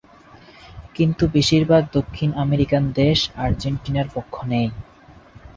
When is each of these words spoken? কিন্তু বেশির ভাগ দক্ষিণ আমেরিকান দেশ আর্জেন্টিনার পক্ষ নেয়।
কিন্তু 0.95 1.23
বেশির 1.35 1.63
ভাগ 1.65 1.83
দক্ষিণ 1.93 2.29
আমেরিকান 2.43 2.83
দেশ 2.99 3.19
আর্জেন্টিনার 3.43 4.07
পক্ষ 4.15 4.35
নেয়। 4.51 4.69